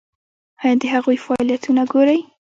[0.63, 2.19] ایا د هغوی فعالیتونه ګورئ؟